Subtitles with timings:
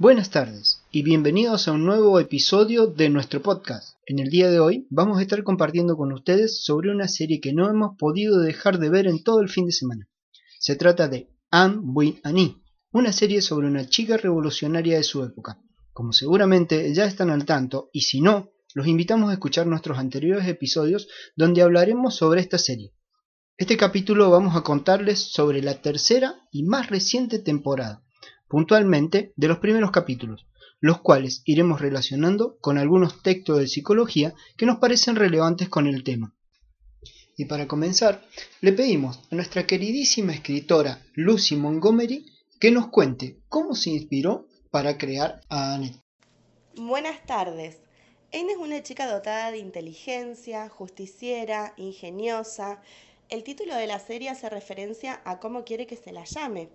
[0.00, 3.98] Buenas tardes y bienvenidos a un nuevo episodio de nuestro podcast.
[4.06, 7.52] En el día de hoy vamos a estar compartiendo con ustedes sobre una serie que
[7.52, 10.08] no hemos podido dejar de ver en todo el fin de semana.
[10.58, 15.58] Se trata de Anne Win Annie, una serie sobre una chica revolucionaria de su época.
[15.92, 20.48] Como seguramente ya están al tanto, y si no, los invitamos a escuchar nuestros anteriores
[20.48, 22.94] episodios donde hablaremos sobre esta serie.
[23.58, 28.02] Este capítulo vamos a contarles sobre la tercera y más reciente temporada
[28.50, 30.44] puntualmente de los primeros capítulos,
[30.80, 36.02] los cuales iremos relacionando con algunos textos de psicología que nos parecen relevantes con el
[36.02, 36.34] tema.
[37.36, 38.26] Y para comenzar,
[38.60, 42.26] le pedimos a nuestra queridísima escritora Lucy Montgomery
[42.58, 46.02] que nos cuente cómo se inspiró para crear a Annette.
[46.76, 47.78] Buenas tardes.
[48.32, 52.82] Anne es una chica dotada de inteligencia, justiciera, ingeniosa.
[53.28, 56.68] El título de la serie hace referencia a cómo quiere que se la llame.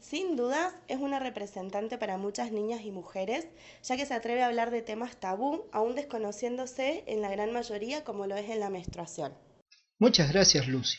[0.00, 3.46] Sin dudas, es una representante para muchas niñas y mujeres,
[3.82, 8.02] ya que se atreve a hablar de temas tabú, aún desconociéndose en la gran mayoría
[8.02, 9.34] como lo es en la menstruación.
[9.98, 10.96] Muchas gracias, Lucy.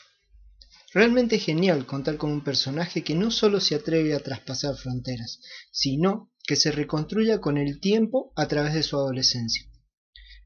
[0.94, 5.40] Realmente genial contar con un personaje que no solo se atreve a traspasar fronteras,
[5.72, 9.64] sino que se reconstruya con el tiempo a través de su adolescencia.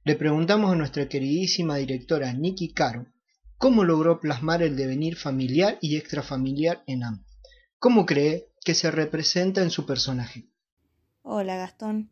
[0.04, 3.06] Le preguntamos a nuestra queridísima directora Nikki Caro
[3.58, 7.25] cómo logró plasmar el devenir familiar y extrafamiliar en Am.
[7.86, 10.48] ¿Cómo cree que se representa en su personaje?
[11.22, 12.10] Hola Gastón.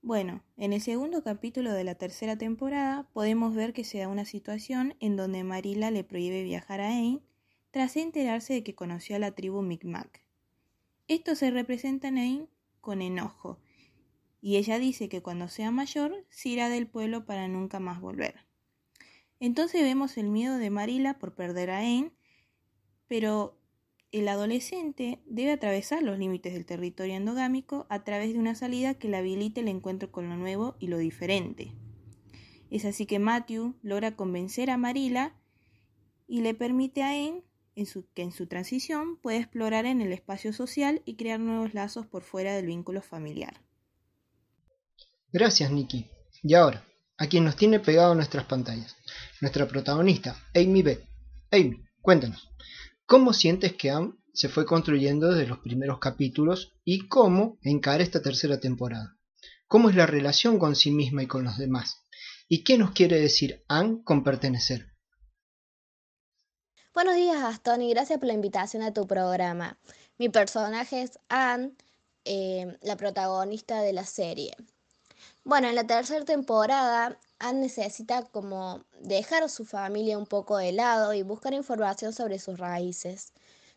[0.00, 4.24] Bueno, en el segundo capítulo de la tercera temporada podemos ver que se da una
[4.24, 7.22] situación en donde Marila le prohíbe viajar a Ain
[7.70, 10.24] tras enterarse de que conoció a la tribu Micmac.
[11.06, 12.48] Esto se representa en Ain
[12.80, 13.60] con enojo,
[14.40, 18.44] y ella dice que cuando sea mayor se irá del pueblo para nunca más volver.
[19.38, 22.12] Entonces vemos el miedo de Marila por perder a Ain,
[23.06, 23.61] pero
[24.12, 29.08] el adolescente debe atravesar los límites del territorio endogámico a través de una salida que
[29.08, 31.72] le habilite el encuentro con lo nuevo y lo diferente.
[32.70, 35.34] Es así que Matthew logra convencer a Marila
[36.28, 37.42] y le permite a En
[38.14, 42.22] que en su transición pueda explorar en el espacio social y crear nuevos lazos por
[42.22, 43.62] fuera del vínculo familiar.
[45.32, 46.06] Gracias, Nikki.
[46.42, 46.84] Y ahora,
[47.16, 48.96] a quien nos tiene pegado nuestras pantallas,
[49.40, 51.02] nuestra protagonista, Amy Beth.
[51.50, 52.50] Amy, cuéntanos,
[53.06, 58.22] cómo sientes que Am se fue construyendo desde los primeros capítulos y cómo encara esta
[58.22, 59.16] tercera temporada.
[59.66, 62.02] ¿Cómo es la relación con sí misma y con los demás?
[62.48, 64.92] ¿Y qué nos quiere decir Anne con pertenecer?
[66.94, 69.78] Buenos días Gastón y gracias por la invitación a tu programa.
[70.18, 71.72] Mi personaje es Anne,
[72.24, 74.54] eh, la protagonista de la serie.
[75.44, 80.70] Bueno, en la tercera temporada Anne necesita como dejar a su familia un poco de
[80.70, 83.32] lado y buscar información sobre sus raíces.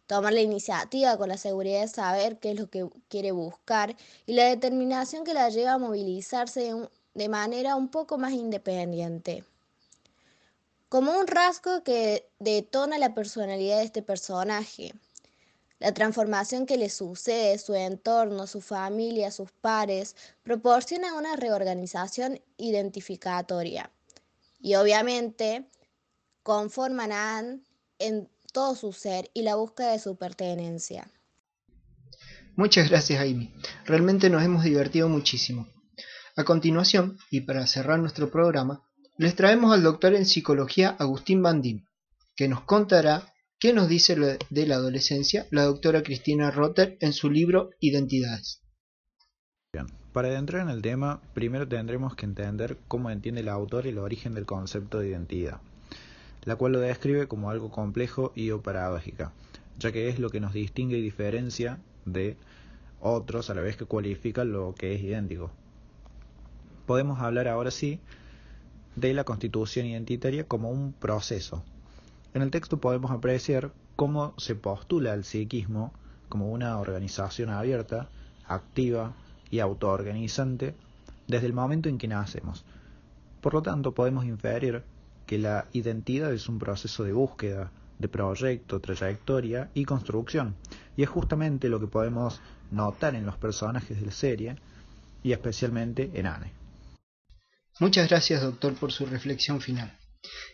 [0.05, 3.95] Tomar la iniciativa con la seguridad de saber qué es lo que quiere buscar
[4.27, 6.75] y la determinación que la lleva a movilizarse
[7.15, 9.43] de manera un poco más independiente.
[10.87, 14.93] Como un rasgo que detona la personalidad de este personaje.
[15.79, 23.91] La transformación que le sucede, su entorno, su familia, sus pares, proporciona una reorganización identificatoria.
[24.59, 25.65] Y obviamente
[26.43, 27.59] conforman a Anne
[27.99, 31.11] en todo su ser y la búsqueda de su pertenencia.
[32.55, 33.53] Muchas gracias, Amy.
[33.83, 35.67] Realmente nos hemos divertido muchísimo.
[36.37, 38.81] A continuación, y para cerrar nuestro programa,
[39.17, 41.85] les traemos al doctor en psicología Agustín Bandín,
[42.35, 44.17] que nos contará ¿Qué nos dice
[44.49, 48.61] de la adolescencia la doctora Cristina Rotter en su libro Identidades?
[50.11, 54.33] Para entrar en el tema, primero tendremos que entender cómo entiende el autor el origen
[54.33, 55.61] del concepto de identidad,
[56.43, 59.31] la cual lo describe como algo complejo y o paradójica,
[59.79, 62.35] ya que es lo que nos distingue y diferencia de
[62.99, 65.49] otros a la vez que cualifica lo que es idéntico.
[66.85, 68.01] Podemos hablar ahora sí
[68.97, 71.63] de la constitución identitaria como un proceso,
[72.35, 75.93] en el texto podemos apreciar cómo se postula el psiquismo
[76.27, 78.09] como una organización abierta,
[78.45, 79.13] activa
[79.49, 80.75] y autoorganizante
[81.27, 82.65] desde el momento en que nacemos.
[83.39, 84.83] Por lo tanto, podemos inferir
[85.25, 90.55] que la identidad es un proceso de búsqueda, de proyecto, trayectoria y construcción.
[90.97, 94.55] Y es justamente lo que podemos notar en los personajes de la serie
[95.23, 96.51] y especialmente en Anne.
[97.79, 99.97] Muchas gracias, doctor, por su reflexión final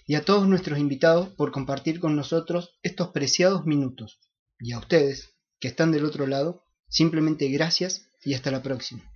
[0.07, 4.19] y a todos nuestros invitados por compartir con nosotros estos preciados minutos.
[4.59, 9.10] Y a ustedes, que están del otro lado, simplemente gracias y hasta la próxima.